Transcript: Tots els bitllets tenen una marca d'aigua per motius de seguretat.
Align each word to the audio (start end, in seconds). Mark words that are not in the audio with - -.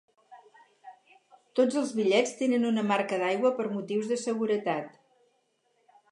Tots 1.59 1.75
els 1.81 1.91
bitllets 1.99 2.33
tenen 2.39 2.65
una 2.69 2.85
marca 2.91 3.19
d'aigua 3.23 3.51
per 3.59 3.67
motius 3.75 4.09
de 4.13 4.17
seguretat. 4.23 4.97